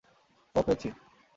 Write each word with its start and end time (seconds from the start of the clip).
ওহ, 0.55 0.63
পেয়েছি। 0.65 0.89